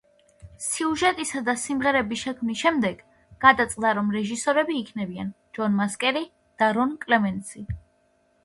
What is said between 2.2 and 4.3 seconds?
შექმნის შემდეგ გადაწყდა, რომ